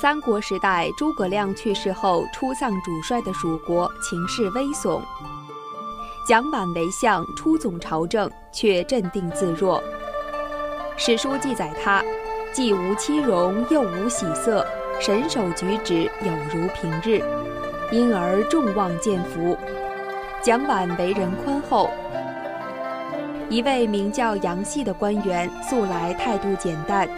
[0.00, 5.00] 三国时代，诸葛亮去世后，出丧主帅的蜀国情势危悚。
[6.26, 9.82] 蒋琬为相，出总朝政，却镇定自若。
[10.96, 12.02] 史书记载他，
[12.52, 14.66] 既无妻容，又无喜色，
[15.00, 17.22] 神手举止有如平日，
[17.90, 19.56] 因而众望见服。
[20.40, 21.90] 蒋琬为人宽厚。
[23.48, 27.08] 一位名叫杨戏的官员，素来态度简淡。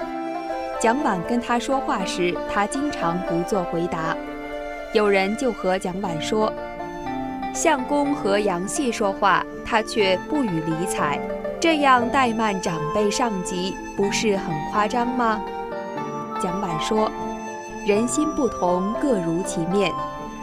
[0.84, 4.14] 蒋琬跟他说话时，他经常不做回答。
[4.92, 6.52] 有人就和蒋琬说
[7.56, 11.18] ：“相公和杨戏说话，他却不予理睬，
[11.58, 15.40] 这样怠慢长辈上级，不是很夸张吗？”
[16.38, 17.10] 蒋琬说
[17.88, 19.90] ：“人心不同，各如其面。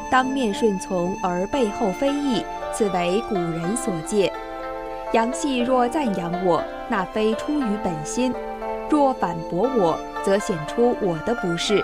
[0.10, 4.34] 当面顺从而背后非议，此为古人所戒。
[5.14, 8.34] 杨戏若赞扬我，那非出于本心；
[8.92, 11.82] 若反驳我，则显出我的不是。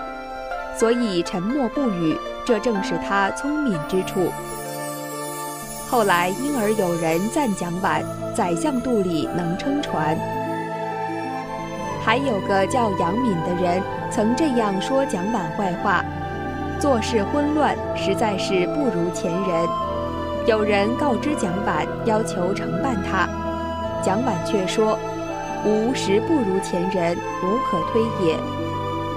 [0.76, 4.30] 所以沉默不语，这正是他聪明之处。
[5.88, 10.16] 后来因而有人赞蒋琬，宰相肚里能撑船。
[12.04, 16.04] 还有个叫杨敏的人，曾这样说蒋琬坏话：
[16.78, 19.66] 做事混乱，实在是不如前人。
[20.46, 23.26] 有人告知蒋琬，要求惩办他，
[24.02, 24.98] 蒋琬却说
[25.64, 28.36] ：“吾实不如前人，无可推也。”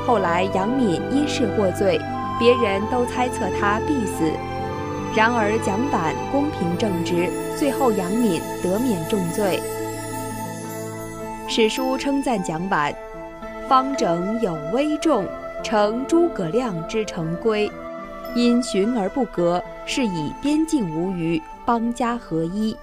[0.06, 2.00] 后来杨敏因事获罪，
[2.40, 4.32] 别人都猜测他必死。
[5.16, 9.60] 然而蒋琬公平正直，最后杨敏得免重罪。
[11.48, 12.94] 史书称赞蒋琬
[13.68, 15.26] ：“方整有危重，
[15.64, 17.70] 承诸葛亮之成规。”
[18.34, 22.76] 因循而不革，是以边境无虞，邦家合一。